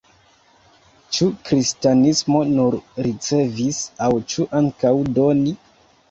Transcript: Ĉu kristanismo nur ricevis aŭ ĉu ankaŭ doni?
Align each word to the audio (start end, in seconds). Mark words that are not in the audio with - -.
Ĉu 1.17 1.25
kristanismo 1.49 2.39
nur 2.51 2.77
ricevis 3.07 3.81
aŭ 4.07 4.09
ĉu 4.33 4.47
ankaŭ 4.61 4.95
doni? 5.19 5.53